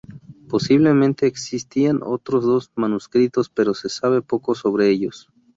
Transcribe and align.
Posiblemente 0.49 1.27
existían 1.27 1.99
otros 2.03 2.43
dos 2.43 2.71
manuscritos 2.73 3.49
pero 3.51 3.75
se 3.75 3.87
sabe 3.87 4.23
poco 4.23 4.55
sobre 4.55 4.89
ellos. 4.89 5.29